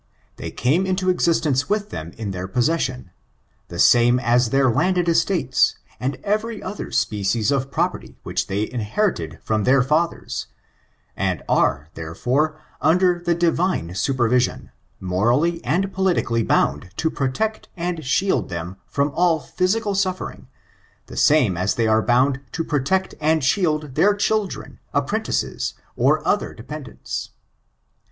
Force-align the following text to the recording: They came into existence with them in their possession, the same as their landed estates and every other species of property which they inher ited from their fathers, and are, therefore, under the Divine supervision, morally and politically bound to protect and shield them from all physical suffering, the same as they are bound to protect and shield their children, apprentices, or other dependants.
They 0.37 0.49
came 0.49 0.87
into 0.87 1.11
existence 1.11 1.69
with 1.69 1.91
them 1.91 2.11
in 2.17 2.31
their 2.31 2.47
possession, 2.47 3.11
the 3.67 3.77
same 3.77 4.19
as 4.19 4.49
their 4.49 4.67
landed 4.67 5.07
estates 5.07 5.75
and 5.99 6.17
every 6.23 6.63
other 6.63 6.89
species 6.91 7.51
of 7.51 7.69
property 7.69 8.17
which 8.23 8.47
they 8.47 8.65
inher 8.69 9.13
ited 9.13 9.39
from 9.43 9.63
their 9.63 9.83
fathers, 9.83 10.47
and 11.15 11.43
are, 11.47 11.89
therefore, 11.93 12.59
under 12.81 13.19
the 13.19 13.35
Divine 13.35 13.93
supervision, 13.93 14.71
morally 14.99 15.63
and 15.63 15.93
politically 15.93 16.41
bound 16.41 16.89
to 16.97 17.11
protect 17.11 17.69
and 17.77 18.03
shield 18.03 18.49
them 18.49 18.77
from 18.87 19.11
all 19.13 19.39
physical 19.39 19.93
suffering, 19.93 20.47
the 21.05 21.15
same 21.15 21.55
as 21.55 21.75
they 21.75 21.85
are 21.85 22.01
bound 22.01 22.39
to 22.53 22.63
protect 22.63 23.13
and 23.21 23.43
shield 23.43 23.93
their 23.93 24.15
children, 24.15 24.79
apprentices, 24.95 25.75
or 25.95 26.27
other 26.27 26.55
dependants. 26.55 27.29